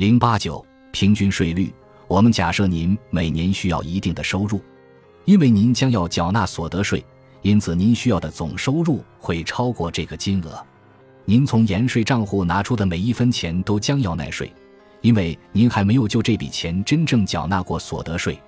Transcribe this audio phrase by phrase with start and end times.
[0.00, 1.70] 零八九平均税率，
[2.08, 4.58] 我们假设您每年需要一定的收入，
[5.26, 7.04] 因为您将要缴纳所得税，
[7.42, 10.66] 因此您需要的总收入会超过这个金额。
[11.26, 14.50] 您从盐税账户拿出的每一分钱都将要纳税，
[15.02, 18.40] 因为您还没有就这笔钱真正缴纳过所得税。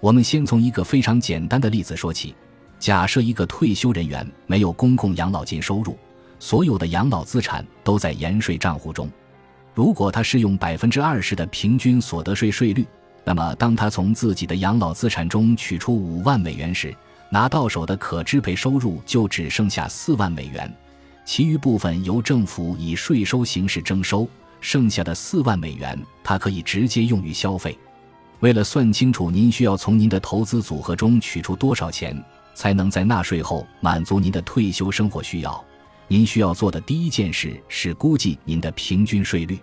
[0.00, 2.34] 我们先从一个非常简单的例子说起：
[2.78, 5.96] 假设一个退休人员没有公共养老金收入，
[6.38, 9.10] 所有的养老资产都在盐税账户中。
[9.74, 12.86] 如果他适用百分之二十的平均所得税税率，
[13.24, 16.94] 那么当他从自己的养老资产中取出五万美元时，
[17.30, 20.72] 拿到手的可支配收入就只剩下四万美元，
[21.24, 24.28] 其余部分由政府以税收形式征收，
[24.60, 27.78] 剩下的四万美元他可以直接用于消费。
[28.40, 32.20] 为了算清楚您需要从您的投资组合中取出多少钱，
[32.54, 35.64] 才能在纳税后满足您的退休生活需要。
[36.12, 39.56] 您需要做的第一件事是估计您的平均税率。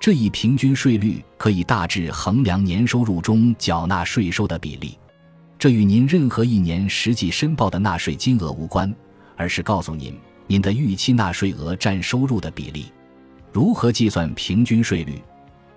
[0.00, 4.98] 这一平均税率可以大致衡量年收入中缴纳税收的比例。
[5.56, 8.92] 这与您任何一年实际申报的纳税金额无关，
[9.36, 12.86] 而是告诉您您的预期纳税额占收入的比例。
[13.52, 15.22] 如何计算平均税率？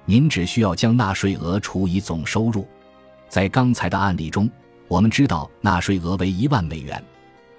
[0.06, 2.68] 您只需要将纳税额除以总收入。
[3.28, 4.50] 在刚才的案例中，
[4.88, 7.00] 我们知道纳税额为一万美元。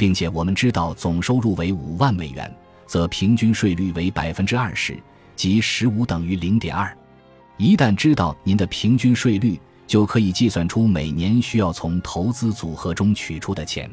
[0.00, 2.50] 并且我们知道总收入为五万美元，
[2.86, 4.98] 则平均税率为百分之二十，
[5.36, 6.96] 即十五等于零点二。
[7.58, 13.90] 一旦知道您的平均税率，就可以计算出每年需要从投资组合中取出的钱。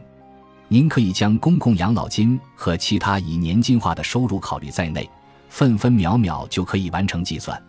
[0.69, 5.09] 您可以将公共养老金和其他以年金化的收入考虑在内，
[5.50, 7.61] 分分秒秒就可以完成计算。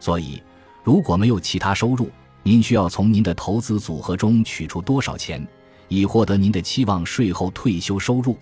[0.00, 0.42] 所以，
[0.82, 2.10] 如果没有其他收入，
[2.42, 5.46] 您需要从您的投资组合中取出多少钱？
[5.88, 8.36] 以获得您的期望税后退休收入。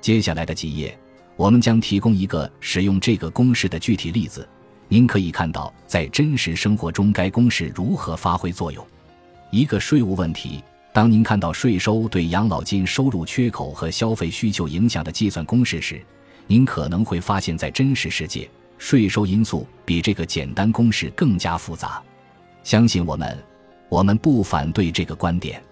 [0.00, 0.96] 接下来的几页，
[1.36, 4.46] 我们将提供一个使用这个公式的具体例子。
[4.88, 8.86] 您可以看到，在真实生活中该公式如何发挥作用。
[9.50, 10.62] 一个税务问题：
[10.92, 16.00] 当您看到税收对养老金收入缺口和消费需求影响的计算公式时，
[16.46, 22.02] 您可能会发现，在真实世界，税收因素比这个简单公式更加复杂。
[22.62, 23.42] 相信我们，
[23.88, 25.62] 我们不反对这个观点。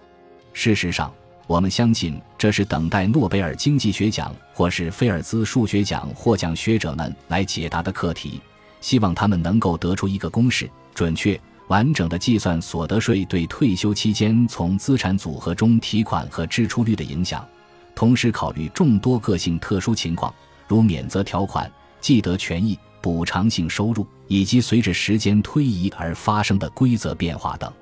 [0.53, 1.13] 事实上，
[1.47, 8.41] 我们相信这是等待诺贝尔经济学奖或是菲尔兹数学奖获奖学者们来解答的课题。
[8.81, 17.47] 希望他们能够得出一个公式，准确、完整的计算所得税对退休期间从资产组合中提款和支出率的影响，
[17.95, 20.35] 同时考虑众多个性特殊情况，
[20.67, 21.71] 如免责条款、
[22.01, 27.73] 既得权益、补偿性收入以及随着时间推移而发生的规则变化等。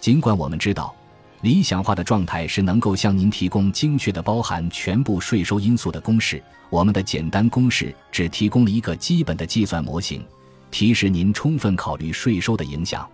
[0.00, 0.94] 尽管我们知道。
[1.42, 6.42] 理想化的状态是能够向您提供精确的包含全部税收因素的公式。
[6.68, 10.22] 我们的简单公式只提供了一个基本的计算模型，
[10.70, 13.08] 提示您充分考虑税收的影响。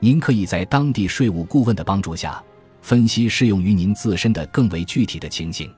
[0.00, 2.42] 您可以在当地税务顾问的帮助下，
[2.82, 5.72] 分析适用于您自身的更为具体的情形。